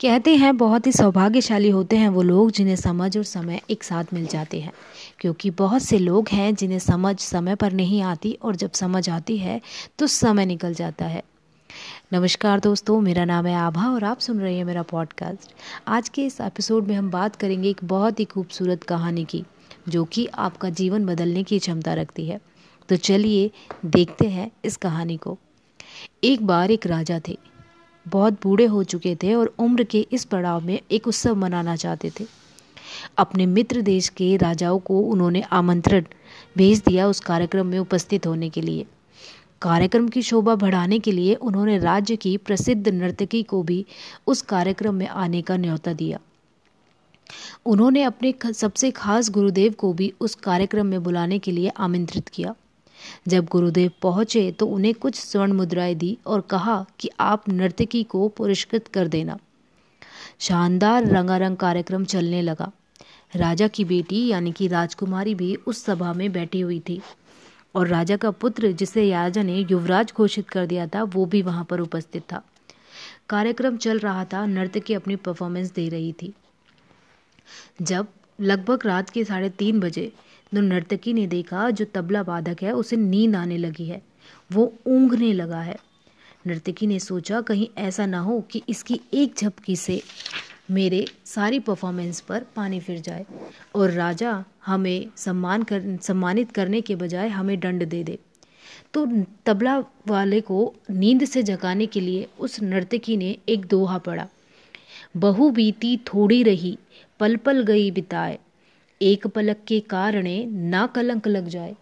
कहते 0.00 0.34
हैं, 0.36 0.56
बहुत 0.56 0.86
ही 0.86 0.92
सौभाग्यशाली 0.92 1.68
होते 1.70 1.96
हैं 1.96 2.08
वो 2.08 2.22
लोग 2.22 2.50
जिन्हें 2.50 2.76
समझ 2.76 3.16
और 3.16 3.24
समय 3.24 3.60
एक 3.70 3.84
साथ 3.84 4.04
मिल 4.12 4.26
जाते 4.26 4.60
हैं। 4.60 4.72
क्योंकि 5.18 5.50
बहुत 5.50 5.82
से 5.82 5.98
लोग 5.98 6.28
हैं 6.28 6.54
जिन्हें 6.54 6.78
समझ 6.78 7.18
समय 7.18 7.54
पर 7.54 7.72
नहीं 7.72 8.02
आती 8.02 8.32
और 8.42 8.56
जब 8.56 8.72
समझ 8.72 9.08
आती 9.10 9.38
है 9.38 9.60
तो 9.98 10.06
समय 10.06 10.46
निकल 10.46 10.74
जाता 10.74 11.04
है। 11.04 11.22
नमस्कार 12.12 12.60
दोस्तों, 12.60 13.00
मेरा 13.00 13.24
नाम 13.24 13.46
है 13.46 13.54
आभा 13.54 13.88
और 13.88 14.04
आप 14.04 14.18
सुन 14.18 14.40
रहे 14.40 14.56
हैं 14.56 14.64
मेरा 14.64 14.82
पॉडकास्ट 14.82 15.50
आज 15.88 16.08
के 16.08 16.26
इस 16.26 16.40
एपिसोड 16.40 16.86
में 16.86 16.94
हम 16.94 17.10
बात 17.10 17.36
करेंगे 17.36 17.70
एक 17.70 17.80
बहुत 17.84 18.20
ही 18.20 18.24
खूबसूरत 18.24 18.82
कहानी 18.82 19.24
की, 19.24 19.44
जो 19.88 20.04
कि 20.04 20.26
आपका 20.26 20.70
जीवन 20.70 21.06
बदलने 21.06 21.42
की 21.42 21.58
क्षमता 21.58 21.94
रखती 21.94 22.26
है। 22.26 22.40
तो 22.88 22.96
चलिए 22.96 23.50
देखते 23.86 24.28
हैं 24.28 24.50
इस 24.64 24.76
कहानी 24.76 25.16
को। 25.16 25.38
एक 26.24 26.46
बार 26.46 26.70
एक 26.70 26.86
राजा 26.86 27.20
थे। 27.28 27.38
बहुत 28.06 28.32
बूढ़े 28.42 28.64
हो 28.64 28.82
चुके 28.84 29.14
थे 29.14 29.34
और 29.34 29.54
उम्र 29.58 29.84
के 29.84 30.06
इस 30.12 30.24
पड़ाव 30.24 30.60
में 30.60 30.80
एक 30.90 31.06
उत्सव 31.08 31.34
मनाना 31.34 31.76
चाहते 31.76 32.10
थे। 32.20 32.24
अपने 33.18 33.46
मित्र 33.46 33.80
देश 33.82 34.08
के 34.08 34.36
राजाओं 34.36 34.78
को 34.78 35.00
उन्होंने 35.00 35.40
आमंत्रण 35.52 36.04
भेज 36.56 36.82
दिया 36.86 37.08
उस 37.08 37.20
कार्यक्रम 37.20 37.66
में 37.66 37.78
उपस्थित 37.78 38.26
होने 38.26 38.50
के 38.50 38.60
लिए। 38.60 38.86
कार्यक्रम 39.62 40.08
की 40.08 40.22
शोभा 40.22 40.54
बढ़ाने 40.54 40.98
के 40.98 41.12
लिए 41.12 41.34
उन्होंने 41.34 41.78
राज्य 41.78 42.16
की 42.16 42.36
प्रसिद्ध 42.36 42.88
नर्तकी 42.88 43.42
को 43.42 43.62
भी 43.62 43.84
उस 44.26 44.42
कार्यक्रम 44.42 44.94
में 44.94 45.06
आने 45.06 45.42
का 45.42 45.56
न्योता 45.56 45.92
दिया। 45.92 46.18
उन्होंने 47.66 48.02
अपने 48.02 48.34
सबसे 48.52 48.90
खास 48.90 49.30
गुरुदेव 49.30 49.72
को 49.72 49.92
भी 49.92 50.12
उस 50.20 50.34
कार्यक्रम 50.34 50.86
में 50.86 51.02
बुलाने 51.02 51.38
के 51.38 51.50
लिए 51.50 51.68
आमंत्रित 51.68 52.28
किया। 52.28 52.54
जब 53.28 53.46
गुरुदेव 53.46 53.90
पहुँचे 54.02 54.50
तो 54.52 54.66
उन्हें 54.66 54.94
कुछ 54.94 55.20
स्वर्ण 55.20 55.52
मुद्राएँ 55.52 55.94
दी 55.94 56.18
और 56.26 56.40
कहा 56.40 56.84
कि 57.00 57.10
आप 57.20 57.48
नर्तकी 57.48 58.02
को 58.02 58.28
पुरस्कृत 58.28 58.88
कर 58.88 59.08
देना। 59.08 59.38
शानदार 60.38 61.06
रंगारंग 61.06 61.56
कार्यक्रम 61.56 62.04
चलने 62.04 62.42
लगा। 62.42 62.70
राजा 63.36 63.68
की 63.68 63.84
बेटी 63.84 64.26
यानी 64.26 64.52
कि 64.52 64.68
राजकुमारी 64.68 65.34
भी 65.34 65.54
उस 65.54 65.84
सभा 65.84 66.12
में 66.12 66.32
बैठी 66.32 66.60
हुई 66.60 66.80
थी 66.80 67.00
और 67.74 67.88
राजा 67.88 68.16
का 68.16 68.30
पुत्र 68.30 68.72
जिसे 68.72 69.10
राजा 69.10 69.42
ने 69.42 69.66
युवराज 69.70 70.12
घोषित 70.16 70.48
कर 70.48 70.66
दिया 70.66 70.86
था, 70.86 71.02
वो 71.02 71.24
भी 71.26 71.42
वहाँ 71.42 71.64
पर 71.64 71.80
उपस्थित 71.80 72.22
था। 72.32 72.42
कार्यक्रम 73.28 73.76
चल 73.76 73.98
रहा 73.98 74.24
था, 74.24 74.46
नर्तकी 74.46 74.94
अपनी 74.94 75.16
परफॉर्मेंस 75.16 75.72
दे 75.72 75.88
रही 75.88 76.12
थी। 76.12 76.32
जब 77.82 78.06
लगभग 78.40 78.86
रात 78.86 79.10
के 79.10 79.24
साढ़े 79.24 79.50
तीन 79.50 79.80
बजे 79.80 80.12
तो 80.54 80.60
नर्तकी 80.60 81.12
ने 81.12 81.26
देखा, 81.26 81.70
जो 81.70 81.84
तबला 81.84 82.22
वादक 82.22 82.56
है, 82.62 82.72
उसे 82.72 82.96
नींद 82.96 83.36
आने 83.36 83.56
लगी 83.56 83.84
है। 83.84 84.02
वो 84.52 84.74
ऊँघने 84.86 85.32
लगा 85.32 85.60
है। 85.60 85.76
नर्तकी 86.46 86.86
ने 86.86 86.98
सोचा, 86.98 87.40
कहीं 87.40 87.68
ऐसा 87.78 88.06
ना 88.06 88.18
हो 88.18 88.40
कि 88.40 88.62
इसकी 88.68 89.00
एक 89.14 89.34
झपकी 89.38 89.76
से 89.76 90.02
मेरे 90.70 91.06
सारी 91.24 91.60
परफॉर्मेंस 91.60 92.20
पर 92.20 92.46
पानी 92.56 92.80
फिर 92.80 93.00
जाए। 93.00 93.26
और 93.74 93.90
राजा 93.90 94.44
हमें 94.66 95.06
सम्मान 95.16 95.62
कर, 95.62 95.98
सम्मानित 96.02 96.52
करने 96.52 96.80
के 96.80 96.96
बजाय 96.96 97.28
हमें 97.28 97.60
दंड 97.60 97.84
दे 97.84 98.04
दे। 98.04 98.18
तो 98.94 99.06
तबला 99.46 99.78
वाले 100.06 100.40
को 100.40 100.74
नींद 100.90 101.24
से 101.24 101.42
जगाने 101.42 101.86
के 101.86 102.00
लिए 102.00 102.28
उस 102.40 102.62
नर्तकी 102.62 103.16
ने 103.16 103.38
एक 103.48 103.66
दोहा 103.66 103.98
पढ़ा। 103.98 104.28
बहु 105.16 105.50
बीती 105.50 105.96
थोड़ी 105.96 106.42
रही, 106.42 106.78
पल 107.20 107.36
पल 107.36 107.62
गई 107.62 107.90
बिताए। 107.90 108.38
एक 109.00 109.26
पलक 109.26 109.56
के 109.68 109.80
कारण 109.80 110.28
ना 110.48 110.86
कलंक 110.86 111.26
लग 111.28 111.48
जाए। 111.48 111.74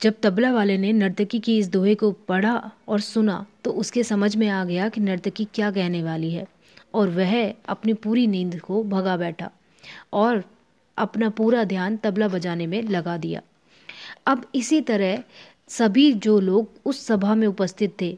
जब 0.00 0.14
तबला 0.22 0.52
वाले 0.52 0.76
ने 0.78 0.92
नर्तकी 0.92 1.38
की 1.38 1.56
इस 1.58 1.68
दोहे 1.68 1.94
को 1.94 2.10
पढ़ा 2.28 2.70
और 2.88 3.00
सुना 3.00 3.44
तो 3.64 3.70
उसके 3.72 4.02
समझ 4.04 4.34
में 4.36 4.48
आ 4.48 4.64
गया 4.64 4.88
कि 4.88 5.00
नर्तकी 5.00 5.44
क्या 5.54 5.70
कहने 5.70 6.02
वाली 6.02 6.30
है, 6.32 6.46
और 6.94 7.08
वह 7.08 7.54
अपनी 7.68 7.94
पूरी 7.94 8.26
नींद 8.26 8.58
को 8.60 8.82
भगा 8.84 9.16
बैठा 9.16 9.50
और 10.12 10.42
अपना 10.98 11.28
पूरा 11.30 11.64
ध्यान 11.64 11.96
तबला 11.96 12.28
बजाने 12.28 12.66
में 12.66 12.82
लगा 12.82 13.16
दिया। 13.16 13.40
अब 14.26 14.46
इसी 14.54 14.80
तरह 14.80 15.22
सभी 15.68 16.12
जो 16.12 16.38
लोग 16.40 16.70
उस 16.84 17.06
सभा 17.06 17.34
में 17.34 17.46
उपस्थित 17.46 17.94
थे 18.00 18.16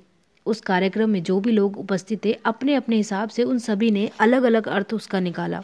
उस 0.48 0.60
कार्यक्रम 0.60 1.10
में 1.10 1.22
जो 1.22 1.38
भी 1.40 1.52
लोग 1.52 1.78
उपस्थित 1.78 2.24
थे 2.24 2.32
अपने 2.44 2.74
अपने 2.74 2.96
हिसाब 2.96 3.28
से 3.28 3.44
उन 3.44 3.58
सभी 3.58 3.90
ने 3.90 4.10
अलग 4.20 4.42
अलग 4.42 4.68
अर्थ 4.68 4.94
उसका 4.94 5.20
निकाला। 5.20 5.62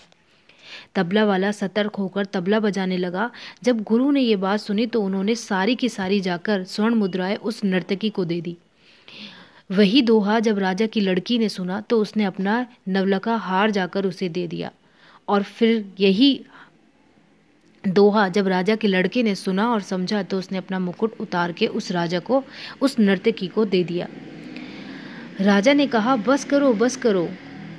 तबला 0.95 1.25
वाला 1.25 1.51
सतर्क 1.53 1.97
होकर 1.97 2.25
तबला 2.25 2.61
बजाने 2.61 2.97
लगा। 2.97 3.31
जब 3.63 3.83
गुरु 3.83 4.11
ने 4.11 4.21
ये 4.21 4.37
बात 4.37 4.61
सुनी 4.61 4.87
तो 4.87 5.03
उन्होंने 5.03 5.35
सारी 5.35 5.75
की 5.75 5.89
सारी 5.89 6.21
जाकर 6.21 6.65
स्वर्ण 6.65 6.95
मुद्राएँ 6.95 7.37
उस 7.37 7.65
नर्तकी 7.65 8.11
को 8.11 8.25
दे 8.25 8.41
दी। 8.41 8.57
वही 9.71 10.03
दोहा 10.03 10.39
जब 10.41 10.59
राजा 10.59 10.87
की 10.87 11.01
लड़की 11.01 11.39
ने 11.39 11.49
सुना 11.49 11.81
तो 11.81 12.01
उसने 12.01 12.25
अपना 12.25 12.67
नवलका 12.89 13.37
हार 13.37 13.71
जाकर 13.71 14.07
उसे 14.07 14.29
दे 14.29 14.47
दिया। 14.47 14.71
और 15.29 15.43
फिर 15.43 15.85
यही 16.01 16.41
दोहा 17.85 18.29
जब 18.29 18.49
राजा 18.49 18.75
के 18.77 18.89
लड़के 18.89 19.23
ने 19.23 19.35
सुना 19.35 19.69
और 19.73 19.81
समझा 19.83 20.23
तो 20.23 20.39
उसने 20.39 20.59
अपना 20.59 20.79
मुकुट 20.79 21.21
उतार 21.21 21.53
के 21.53 21.67
उस 21.67 21.91
राजा 21.93 22.19
को, 22.19 22.43
उस 22.81 22.99
नर्तकी 22.99 23.47
को 23.47 23.65
दे 23.65 23.83
दिया। 23.85 24.09
राजा 25.41 25.73
ने 25.73 25.87
कहा, 25.87 26.15
बस 26.17 26.45
करो 26.45 26.73
बस 26.73 26.97
करो। 26.97 27.29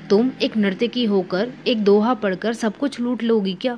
तुम 0.10 0.32
एक 0.42 0.56
नर्तकी 0.58 1.04
होकर 1.06 1.52
एक 1.68 1.84
दोहा 1.84 2.14
पढ़कर 2.14 2.54
सब 2.54 2.78
कुछ 2.78 3.00
लूट 3.00 3.24
लोगी 3.24 3.54
क्या? 3.54 3.78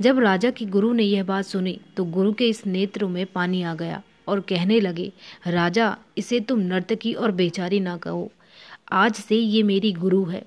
जब 0.00 0.18
राजा 0.18 0.50
की 0.50 0.66
गुरु 0.66 0.92
ने 0.92 1.02
यह 1.02 1.24
बात 1.24 1.44
सुनी 1.44 1.78
तो 1.96 2.04
गुरु 2.04 2.32
के 2.32 2.48
इस 2.48 2.66
नेत्र 2.66 3.06
में 3.06 3.24
पानी 3.26 3.62
आ 3.62 3.74
गया 3.74 4.02
और 4.28 4.40
कहने 4.40 4.80
लगे, 4.80 5.12
राजा, 5.46 5.96
इसे 6.18 6.40
तुम 6.40 6.58
नर्तकी 6.58 7.12
और 7.12 7.30
बेचारी 7.30 7.80
ना 7.80 7.96
कहो। 7.96 8.30
आज 8.92 9.14
से 9.14 9.36
ये 9.36 9.62
मेरी 9.62 9.92
गुरु 9.92 10.24
है। 10.24 10.42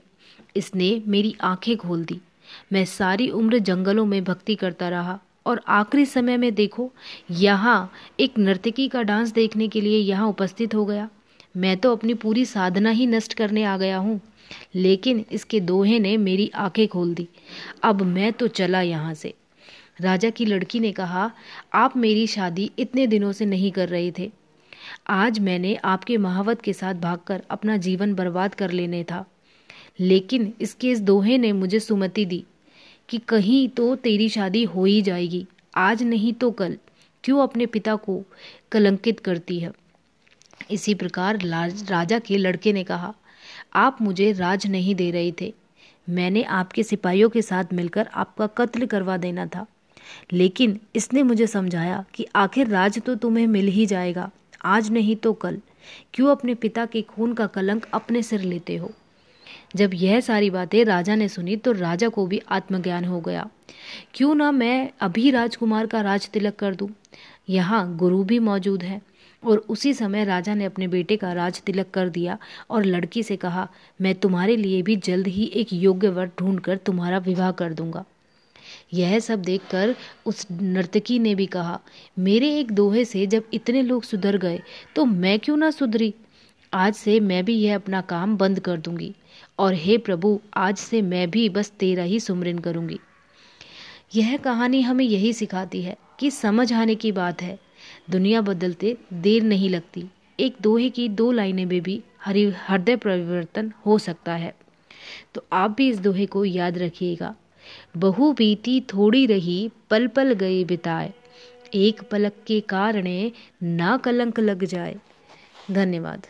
इसने 0.55 1.01
मेरी 1.07 1.35
आँखें 1.41 1.75
खोल 1.77 2.05
दी। 2.05 2.19
मैं 2.73 2.85
सारी 2.85 3.29
उम्र 3.29 3.59
जंगलों 3.59 4.05
में 4.05 4.23
भक्ति 4.23 4.55
करता 4.55 4.89
रहा 4.89 5.19
और 5.45 5.61
आखिरी 5.67 6.05
समय 6.05 6.37
में 6.37 6.53
देखो, 6.55 6.91
यहाँ 7.31 7.91
एक 8.19 8.37
नर्तकी 8.37 8.87
का 8.87 9.03
डांस 9.03 9.31
देखने 9.31 9.67
के 9.67 9.81
लिए 9.81 9.97
यहाँ 9.97 10.27
उपस्थित 10.27 10.75
हो 10.75 10.85
गया। 10.85 11.09
मैं 11.57 11.77
तो 11.77 11.95
अपनी 11.95 12.13
पूरी 12.13 12.45
साधना 12.45 12.89
ही 12.89 13.07
नष्ट 13.07 13.33
करने 13.33 13.63
आ 13.63 13.77
गया 13.77 13.97
हूँ। 13.97 14.21
लेकिन 14.75 15.25
इसके 15.31 15.59
दोहे 15.59 15.99
ने 15.99 16.17
मेरी 16.17 16.51
आँखें 16.55 16.87
खोल 16.87 17.13
दी। 17.13 17.27
अब 17.83 18.01
मैं 18.01 18.33
तो 18.33 18.47
चला 18.47 18.81
यहाँ 18.81 19.13
से। 19.13 19.33
राजा 20.01 20.29
की 20.29 20.45
लड़की 20.45 20.79
ने 20.79 20.91
कहा, 20.91 21.31
आप 21.73 21.97
मेरी 21.97 22.27
शादी 22.27 22.71
इतने 22.79 23.07
दिनों 23.07 23.31
से 23.31 23.45
नहीं 23.45 23.71
कर 23.71 23.89
रहे 23.89 24.11
थे। 24.19 24.31
आज 25.07 25.39
मैंने 25.39 25.75
आपके 25.75 26.17
महावत 26.17 26.61
के 26.61 26.73
साथ 26.73 26.93
भागकर 26.93 27.43
अपना 27.49 27.77
जीवन 27.77 28.13
बर्बाद 28.13 28.55
कर 28.55 28.71
लेने 28.71 29.03
था। 29.03 29.25
लेकिन 29.99 30.53
इसके 30.61 30.89
इस 30.89 31.01
दोहे 31.01 31.37
ने 31.37 31.51
मुझे 31.51 31.79
सुमति 31.79 32.25
दी 32.25 32.43
कि 33.09 33.17
कहीं 33.17 33.69
तो 33.69 33.95
तेरी 33.95 34.29
शादी 34.29 34.63
हो 34.63 34.85
ही 34.85 35.01
जाएगी। 35.01 35.47
आज 35.75 36.03
नहीं 36.03 36.33
तो 36.33 36.51
कल। 36.51 36.77
क्यों 37.23 37.43
अपने 37.43 37.65
पिता 37.65 37.95
को 37.95 38.23
कलंकित 38.71 39.19
करती 39.19 39.59
है? 39.59 39.71
इसी 40.71 40.93
प्रकार 40.93 41.39
राजा 41.85 42.19
के 42.19 42.37
लड़के 42.37 42.73
ने 42.73 42.83
कहा, 42.83 43.13
आप 43.75 44.01
मुझे 44.01 44.31
राज 44.31 44.67
नहीं 44.67 44.95
दे 44.95 45.11
रहे 45.11 45.33
थे। 45.41 45.53
मैंने 46.09 46.43
आपके 46.43 46.83
सिपाहियों 46.83 47.29
के 47.29 47.41
साथ 47.41 47.73
मिलकर 47.73 48.09
आपका 48.13 48.47
कत्ल 48.47 48.85
करवा 48.85 49.17
देना 49.17 49.45
था। 49.45 49.65
लेकिन 50.33 50.79
इसने 50.95 51.23
मुझे 51.23 51.47
समझाया 51.47 52.03
कि 52.13 52.25
आखिर 52.35 52.67
राज 52.67 53.01
तो 53.01 53.15
तुम्हें 53.15 53.47
मिल 53.47 53.67
ही 53.67 53.85
जाएगा। 53.85 54.29
आज 54.65 54.91
नहीं 54.91 55.15
तो 55.15 55.33
कल। 55.33 55.59
क्यों 56.13 56.31
अपने 56.31 56.55
पिता 56.55 56.85
के 56.85 57.01
खून 57.01 57.33
का 57.33 57.47
कलंक 57.47 57.87
अपने 57.93 58.23
सिर 58.23 58.41
लेते 58.41 58.75
हो? 58.77 58.91
जब 59.75 59.91
यह 59.93 60.19
सारी 60.19 60.49
बातें 60.49 60.83
राजा 60.85 61.15
ने 61.15 61.27
सुनी 61.27 61.55
तो 61.55 61.71
राजा 61.71 62.09
को 62.09 62.25
भी 62.27 62.41
आत्मज्ञान 62.49 63.05
हो 63.05 63.21
गया। 63.21 63.49
क्यों 64.13 64.35
ना 64.35 64.51
मैं 64.51 64.89
अभी 65.01 65.31
राजकुमार 65.31 65.85
का 65.85 66.01
राज 66.01 66.29
तिलक 66.29 66.55
कर 66.55 66.75
दूँ? 66.75 66.89
यहाँ 67.49 67.95
गुरु 67.97 68.23
भी 68.23 68.39
मौजूद 68.39 68.83
है। 68.83 69.01
और 69.45 69.57
उसी 69.69 69.93
समय 69.93 70.23
राजा 70.25 70.53
ने 70.55 70.65
अपने 70.65 70.87
बेटे 70.87 71.17
का 71.17 71.31
राज 71.33 71.61
तिलक 71.61 71.89
कर 71.93 72.09
दिया 72.09 72.37
और 72.69 72.85
लड़की 72.85 73.23
से 73.23 73.35
कहा, 73.35 73.67
मैं 73.99 74.15
तुम्हारे 74.15 74.55
लिए 74.57 74.81
भी 74.81 74.95
जल्द 74.97 75.27
ही 75.27 75.45
एक 75.45 75.73
योग्य 75.73 76.09
वर 76.09 76.31
ढूंढकर 76.39 76.77
तुम्हारा 76.77 77.17
विवाह 77.19 77.51
कर 77.51 77.73
दूँगा। 77.73 78.03
यह 78.93 79.19
सब 79.19 79.41
देखकर 79.41 79.95
उस 80.25 80.45
नर्तकी 80.51 81.17
ने 81.19 81.33
भी 81.35 81.45
कहा, 81.45 81.79
मेरे 82.17 82.49
एक 82.59 82.71
दोहे 82.71 83.05
से 83.05 83.25
जब 83.27 83.43
इतने 83.53 83.81
लोग 83.81 84.03
सुधर 84.03 84.37
गए 84.37 84.61
तो 84.95 85.05
मैं 85.05 85.37
क्यों 85.39 85.57
ना 85.57 85.71
सुधरी? 85.71 86.13
आज 86.73 86.93
से 86.93 87.19
मैं 87.19 87.43
भी 87.45 87.55
यह 87.55 87.75
अपना 87.75 88.01
काम 88.01 88.37
बंद 88.37 88.59
कर 88.59 88.77
दूँगी। 88.77 89.13
और 89.59 89.73
हे 89.73 89.97
प्रभु, 89.97 90.39
आज 90.53 90.77
से 90.77 91.01
मैं 91.01 91.29
भी 91.31 91.47
बस 91.49 91.71
तेरा 91.79 92.03
ही 92.03 92.19
सुमरन 92.19 92.59
करूँगी। 92.59 92.99
यह 94.15 94.35
कहानी 94.37 94.81
हमें 94.81 95.05
यही 95.05 95.33
सिखाती 95.33 95.81
है 95.81 95.95
कि 96.19 96.31
समझ 96.31 96.71
आने 96.73 96.95
की 96.95 97.11
बात 97.11 97.41
है। 97.41 97.57
दुनिया 98.09 98.41
बदलते 98.41 98.97
देर 99.13 99.43
नहीं 99.43 99.69
लगती। 99.69 100.05
एक 100.39 100.55
दोहे 100.61 100.89
की 100.89 101.09
दो 101.09 101.31
लाइनें 101.31 101.65
में 101.65 101.81
भी 101.81 102.03
हरि, 102.25 102.43
हृदय 102.43 102.95
परिवर्तन 102.95 103.73
हो 103.85 103.97
सकता 103.97 104.35
है। 104.35 104.55
तो 105.35 105.45
आप 105.53 105.71
भी 105.71 105.89
इस 105.89 105.99
दोहे 105.99 106.25
को 106.25 106.45
याद 106.45 106.77
रखिएगा। 106.77 107.35
बहु 107.97 108.33
बीती 108.33 108.81
थोड़ी 108.81 109.25
रही, 109.25 109.69
पल 109.89 110.07
पल 110.07 110.33
गए 110.33 110.63
बिताए। 110.63 111.13
एक 111.73 112.01
पलक 112.01 112.33
के 112.47 112.59
कारण 112.59 113.29
ना 113.63 113.97
कलंक 113.97 114.39
लग 114.39 114.63
जाए। 114.63 114.95
धन्यवाद। 115.71 116.27